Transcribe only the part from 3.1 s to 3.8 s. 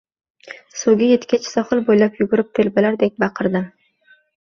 baqirdim